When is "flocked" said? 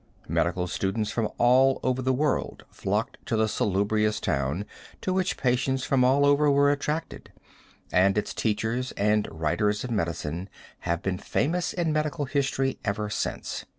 2.71-3.23